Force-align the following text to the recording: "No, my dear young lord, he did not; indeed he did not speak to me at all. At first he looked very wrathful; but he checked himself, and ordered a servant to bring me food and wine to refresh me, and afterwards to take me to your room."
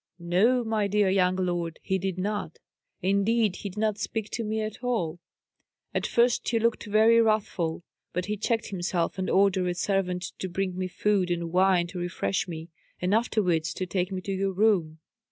"No, 0.17 0.63
my 0.63 0.87
dear 0.87 1.09
young 1.11 1.35
lord, 1.35 1.79
he 1.83 1.99
did 1.99 2.17
not; 2.17 2.57
indeed 3.03 3.57
he 3.57 3.69
did 3.69 3.77
not 3.77 3.99
speak 3.99 4.31
to 4.31 4.43
me 4.43 4.59
at 4.61 4.83
all. 4.83 5.19
At 5.93 6.07
first 6.07 6.49
he 6.49 6.57
looked 6.59 6.85
very 6.87 7.21
wrathful; 7.21 7.83
but 8.11 8.25
he 8.25 8.35
checked 8.35 8.69
himself, 8.69 9.19
and 9.19 9.29
ordered 9.29 9.67
a 9.67 9.75
servant 9.75 10.31
to 10.39 10.49
bring 10.49 10.75
me 10.75 10.87
food 10.87 11.29
and 11.29 11.51
wine 11.51 11.85
to 11.85 11.99
refresh 11.99 12.47
me, 12.47 12.69
and 12.99 13.13
afterwards 13.13 13.75
to 13.75 13.85
take 13.85 14.11
me 14.11 14.21
to 14.21 14.33
your 14.33 14.53
room." 14.53 14.97